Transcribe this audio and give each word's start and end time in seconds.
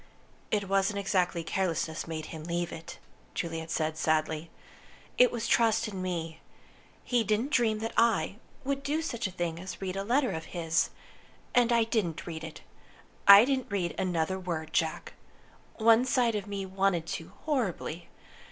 "It 0.49 0.67
wasn't 0.67 0.97
exactly 0.97 1.43
carelessness 1.43 2.07
made 2.07 2.25
him 2.33 2.43
leave 2.45 2.71
it," 2.71 2.97
Juliet 3.35 3.69
said, 3.69 3.99
sadly. 3.99 4.49
"It 5.19 5.31
was 5.31 5.47
trust 5.47 5.87
in 5.87 6.01
me. 6.01 6.39
He 7.03 7.23
didn't 7.23 7.51
dream 7.51 7.77
that 7.81 7.93
I 7.95 8.37
would 8.63 8.81
do 8.81 9.03
such 9.03 9.27
a 9.27 9.31
thing 9.31 9.59
as 9.59 9.79
read 9.79 9.95
a 9.95 10.03
letter 10.03 10.31
of 10.31 10.45
his. 10.57 10.89
And 11.53 11.71
I 11.71 11.83
didn't 11.83 12.25
read 12.25 12.43
it. 12.43 12.61
I 13.27 13.45
didn't 13.45 13.71
read 13.71 13.93
another 13.95 14.39
word, 14.39 14.73
Jack. 14.73 15.13
One 15.75 16.03
side 16.05 16.33
of 16.33 16.47
me 16.47 16.65
wanted 16.65 17.05
to, 17.05 17.33
horribly. 17.45 18.09